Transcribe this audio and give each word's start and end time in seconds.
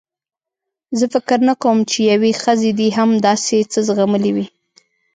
زه 0.97 1.05
فکر 1.13 1.39
نه 1.47 1.53
کوم 1.61 1.77
چې 1.89 1.97
یوې 2.11 2.31
ښځې 2.41 2.71
دې 2.79 2.87
هم 2.97 3.09
داسې 3.27 3.57
څه 3.71 3.79
زغملي 3.87 4.31
وي. 4.35 4.45